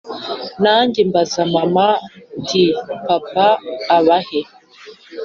[0.63, 1.87] Nanjye mbaza mama
[2.41, 3.45] nti”papa
[3.97, 4.41] abahe”